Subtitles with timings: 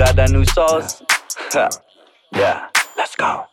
[0.00, 1.02] got that new sauce?
[2.34, 3.44] yeah, let's go.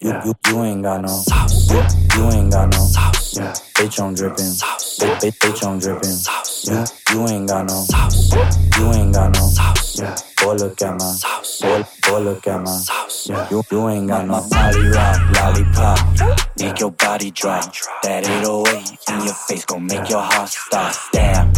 [0.00, 1.70] You, you, you ain't got no sauce.
[1.72, 1.78] You,
[2.16, 3.36] you ain't got no sauce.
[3.36, 3.52] Yeah.
[3.74, 4.44] Bitch on dripping.
[4.44, 4.98] Sauce.
[5.00, 6.04] Bitch, bitch on dripping.
[6.04, 6.68] Sauce.
[6.68, 6.84] Yeah.
[7.14, 8.32] You ain't got no sauce.
[8.78, 9.98] You ain't got no sauce.
[9.98, 10.14] Yeah.
[10.42, 11.60] Boy, look at my sauce.
[11.62, 13.28] Boy, boy, look at my sauce.
[13.30, 13.48] Yeah.
[13.50, 16.48] You, you ain't got no molly rock, lollipop.
[16.60, 17.74] Make your body drop.
[18.02, 20.94] That 808 in your face gon' make your heart stop.
[21.12, 21.53] Damn.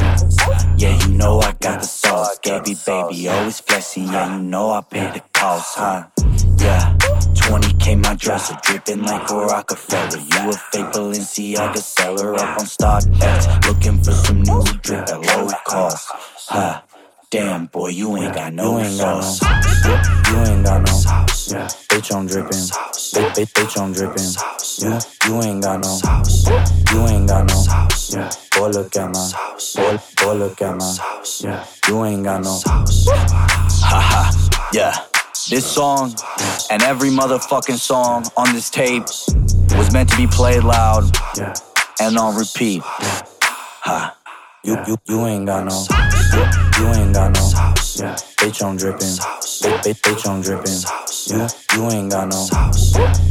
[0.79, 2.39] Yeah, you know I got the sauce.
[2.41, 4.03] Gabey, baby, always flexy.
[4.03, 6.07] Yeah, you know I pay the cost, huh?
[6.59, 6.97] Yeah.
[7.35, 10.19] 20k my dresser dripping like a Rockefeller.
[10.19, 15.49] You a fake Balenciaga seller up on StockX, looking for some new drip at low
[15.65, 16.09] cost.
[16.49, 16.83] Huh.
[17.31, 19.41] Damn, boy, you ain't got no you ain't sauce.
[19.41, 21.53] Got no, you ain't got no sauce.
[21.53, 21.67] Yeah.
[21.89, 22.51] Bitch, I'm dripping.
[22.51, 24.31] Bitch, bitch, bitch, I'm dripping.
[24.79, 25.01] Yeah.
[25.27, 26.47] You ain't got no sauce.
[26.93, 28.47] You ain't got no sauce.
[28.53, 28.61] Yeah.
[28.61, 29.33] Boy, look at my
[29.77, 30.97] boy, boy, look at my
[31.41, 31.67] yeah.
[31.89, 33.07] You ain't got no sauce.
[33.83, 34.33] Haha,
[34.73, 35.05] yeah.
[35.49, 36.15] This song
[36.71, 39.05] and every motherfucking song on this tape
[39.77, 41.05] was meant to be played loud
[42.01, 42.83] and on repeat.
[42.83, 44.17] Ha.
[44.65, 45.87] You, you, you ain't got no.
[46.33, 47.51] You, you ain't got no.
[47.95, 48.17] Yeah.
[48.43, 49.07] Bitch, I'm dripping.
[49.07, 50.83] Bitch, bitch, bitch, I'm dripping.
[51.29, 51.49] Yeah.
[51.75, 52.47] You ain't got no.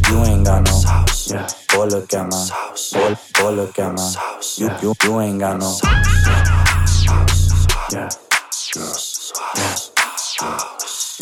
[0.10, 0.82] You ain't got no.
[1.28, 1.48] Yeah.
[1.74, 2.48] Boy, look at my.
[2.92, 4.14] Boy, boy, look at my.
[4.58, 5.78] You, you, you ain't got no.
[7.92, 8.10] Yeah.
[8.76, 8.90] Yeah.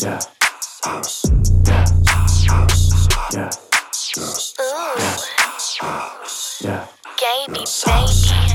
[0.02, 0.18] Yeah.
[0.82, 1.24] House.
[1.64, 1.84] Yeah.
[2.52, 2.98] House.
[3.32, 3.50] Yeah.
[4.60, 4.98] Ooh.
[4.98, 5.16] Yeah.
[6.60, 6.86] Yeah.
[7.16, 8.53] Gabey, baby.